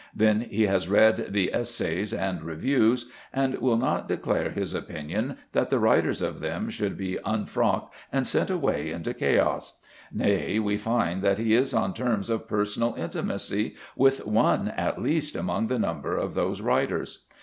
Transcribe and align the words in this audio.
Then 0.15 0.41
he 0.49 0.63
has 0.65 0.89
read 0.89 1.31
the 1.31 1.53
Essays 1.53 2.11
and 2.11 2.41
Reviews, 2.41 3.11
and 3.31 3.55
will 3.59 3.77
not 3.77 4.07
declare 4.07 4.49
his 4.49 4.73
opinion 4.73 5.37
that 5.51 5.69
the 5.69 5.77
writers 5.77 6.23
of 6.23 6.39
them 6.39 6.71
should 6.71 6.97
be 6.97 7.19
unfrocked 7.23 7.93
and 8.11 8.25
sent 8.25 8.49
away 8.49 8.89
into 8.89 9.13
chaos; 9.13 9.77
nay, 10.11 10.57
we 10.57 10.75
find 10.75 11.21
that 11.21 11.37
he 11.37 11.53
is 11.53 11.71
on 11.71 11.93
terms 11.93 12.31
of 12.31 12.47
personal 12.47 12.95
intimacy 12.95 13.75
with 13.95 14.25
one 14.25 14.69
at 14.69 14.99
least 14.99 15.35
among 15.35 15.67
the 15.67 15.77
number 15.77 16.17
of 16.17 16.33
those 16.33 16.61
writers. 16.61 17.25